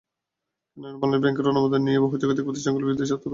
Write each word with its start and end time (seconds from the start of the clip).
কেননা, 0.71 0.89
বাংলাদেশ 1.01 1.21
ব্যাংকের 1.23 1.51
অনুমোদন 1.51 1.81
নিয়েই 1.85 2.03
বহুজাতিক 2.05 2.43
প্রতিষ্ঠানগুলো 2.47 2.85
বিদেশে 2.85 3.01
অর্থ 3.15 3.15
পাঠিয়ে 3.15 3.19
থাকে। 3.19 3.29